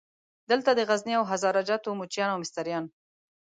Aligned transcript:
دلته 0.49 0.71
د 0.75 0.79
غزني 0.89 1.13
او 1.19 1.23
هزاره 1.31 1.61
جاتو 1.69 1.97
موچیان 1.99 2.29
او 2.31 2.41
مستریان. 2.43 2.85